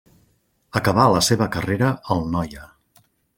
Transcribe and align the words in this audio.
Acabà 0.79 1.05
la 1.15 1.21
seva 1.27 1.47
carrera 1.57 1.91
al 2.17 2.25
Noia. 2.37 2.65